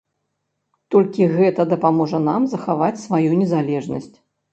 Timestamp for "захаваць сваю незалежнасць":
2.53-4.11